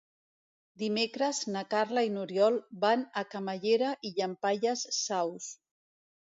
Dimecres 0.83 1.41
na 1.55 1.63
Carla 1.73 2.05
i 2.07 2.09
n'Oriol 2.15 2.59
van 2.87 3.05
a 3.23 3.25
Camallera 3.35 3.93
i 4.11 4.15
Llampaies 4.19 4.89
Saus. 5.05 5.55